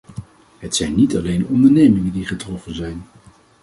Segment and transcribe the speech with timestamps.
[0.57, 3.01] Het zijn niet alleen ondernemingen die getroffen zijn.